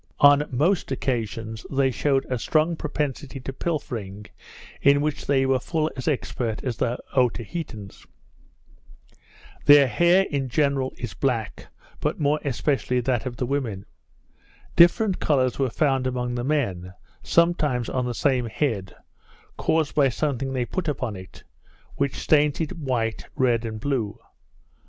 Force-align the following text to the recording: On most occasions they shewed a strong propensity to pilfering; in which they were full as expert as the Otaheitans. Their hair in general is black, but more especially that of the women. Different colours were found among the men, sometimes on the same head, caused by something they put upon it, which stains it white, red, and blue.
On 0.21 0.49
most 0.49 0.91
occasions 0.91 1.63
they 1.69 1.91
shewed 1.91 2.25
a 2.27 2.39
strong 2.39 2.75
propensity 2.75 3.39
to 3.41 3.53
pilfering; 3.53 4.25
in 4.81 4.99
which 4.99 5.27
they 5.27 5.45
were 5.45 5.59
full 5.59 5.91
as 5.95 6.07
expert 6.07 6.63
as 6.63 6.77
the 6.77 6.97
Otaheitans. 7.13 8.07
Their 9.65 9.85
hair 9.87 10.23
in 10.31 10.49
general 10.49 10.91
is 10.97 11.13
black, 11.13 11.67
but 11.99 12.19
more 12.19 12.39
especially 12.43 12.99
that 13.01 13.27
of 13.27 13.37
the 13.37 13.45
women. 13.45 13.85
Different 14.75 15.19
colours 15.19 15.59
were 15.59 15.69
found 15.69 16.07
among 16.07 16.33
the 16.33 16.43
men, 16.43 16.95
sometimes 17.21 17.87
on 17.87 18.07
the 18.07 18.15
same 18.15 18.47
head, 18.47 18.95
caused 19.55 19.93
by 19.93 20.09
something 20.09 20.51
they 20.51 20.65
put 20.65 20.87
upon 20.87 21.15
it, 21.15 21.43
which 21.95 22.15
stains 22.17 22.59
it 22.59 22.75
white, 22.75 23.27
red, 23.35 23.65
and 23.65 23.79
blue. 23.79 24.17